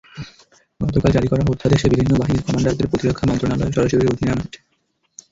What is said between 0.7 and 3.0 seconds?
গতকাল জারি করা অধ্যাদেশে বিভিন্ন বাহিনীর কমান্ডারদের